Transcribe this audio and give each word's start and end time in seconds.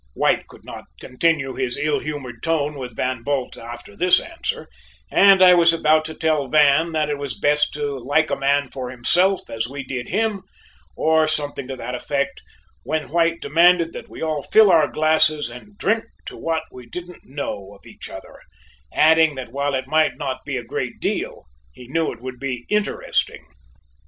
White 0.15 0.47
could 0.47 0.65
not 0.65 0.85
continue 0.99 1.53
his 1.53 1.77
ill 1.77 1.99
humored 1.99 2.41
tone 2.41 2.73
with 2.73 2.95
Van 2.95 3.21
Bult 3.21 3.55
after 3.55 3.95
this 3.95 4.19
answer, 4.19 4.67
and 5.11 5.43
I 5.43 5.53
was 5.53 5.73
about 5.73 6.05
to 6.05 6.15
tell 6.15 6.47
Van 6.47 6.91
that 6.93 7.07
it 7.07 7.19
was 7.19 7.37
best 7.37 7.71
to 7.75 7.99
like 7.99 8.31
a 8.31 8.35
man 8.35 8.71
for 8.71 8.89
himself 8.89 9.47
as 9.47 9.67
we 9.67 9.83
did 9.83 10.07
him, 10.09 10.41
or 10.97 11.27
something 11.27 11.67
to 11.67 11.75
that 11.75 11.93
effect, 11.93 12.41
when 12.81 13.09
White 13.09 13.41
demanded 13.41 13.93
that 13.93 14.09
we 14.09 14.23
all 14.23 14.41
fill 14.41 14.71
our 14.71 14.87
glasses 14.87 15.51
and 15.51 15.77
drink 15.77 16.05
to 16.25 16.35
what 16.35 16.63
we 16.71 16.87
didn't 16.87 17.25
know 17.25 17.75
of 17.75 17.85
each 17.85 18.09
other, 18.09 18.37
adding 18.91 19.35
that 19.35 19.51
while 19.51 19.75
it 19.75 19.85
might 19.85 20.17
not 20.17 20.43
be 20.45 20.57
a 20.57 20.63
great 20.63 20.99
deal, 20.99 21.43
he 21.73 21.87
knew 21.87 22.11
it 22.11 22.21
would 22.21 22.39
be 22.39 22.65
interesting. 22.69 23.45